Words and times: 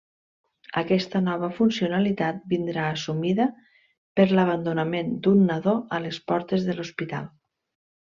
Aquesta 0.79 1.21
nova 1.25 1.49
funcionalitat 1.57 2.41
vindrà 2.55 2.87
assumida 2.95 3.49
per 4.21 4.29
l'abandonament 4.35 5.17
d'un 5.25 5.49
nadó 5.55 5.81
a 6.01 6.05
les 6.09 6.25
portes 6.33 6.71
de 6.73 6.81
l'hospital. 6.83 7.35